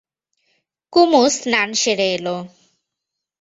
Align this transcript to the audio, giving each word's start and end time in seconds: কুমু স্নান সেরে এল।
কুমু 0.93 1.21
স্নান 1.35 1.69
সেরে 1.81 2.07
এল। 2.15 2.27